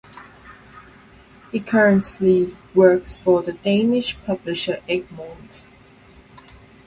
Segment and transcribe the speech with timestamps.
[1.51, 5.63] He currently works for the Danish publisher Egmont.